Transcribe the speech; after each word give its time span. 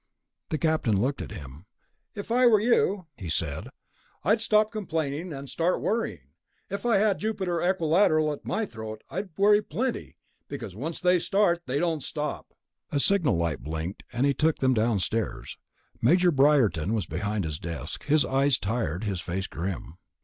The 0.49 0.57
Captain 0.57 0.99
looked 0.99 1.21
at 1.21 1.29
him. 1.29 1.67
"If 2.15 2.31
I 2.31 2.47
were 2.47 2.59
you," 2.59 3.05
he 3.17 3.29
said, 3.29 3.67
"I'd 4.23 4.41
stop 4.41 4.71
complaining 4.71 5.31
and 5.31 5.47
start 5.47 5.79
worrying. 5.79 6.31
If 6.71 6.87
I 6.87 6.97
had 6.97 7.19
Jupiter 7.19 7.61
Equilateral 7.61 8.33
at 8.33 8.43
my 8.43 8.65
throat, 8.65 9.03
I'd 9.11 9.29
worry 9.37 9.61
plenty, 9.61 10.17
because 10.47 10.73
once 10.75 10.99
they 10.99 11.19
start 11.19 11.61
they 11.67 11.77
don't 11.77 12.01
stop." 12.01 12.51
A 12.91 12.99
signal 12.99 13.37
light 13.37 13.61
blinked, 13.61 14.01
and 14.11 14.25
he 14.25 14.33
took 14.33 14.55
them 14.57 14.73
downstairs. 14.73 15.59
Major 16.01 16.31
Briarton 16.31 16.95
was 16.95 17.05
behind 17.05 17.43
his 17.43 17.59
desk; 17.59 18.05
his 18.05 18.25
eyes 18.25 18.57
tired, 18.57 19.03
his 19.03 19.21
face 19.21 19.45
grim. 19.45 19.99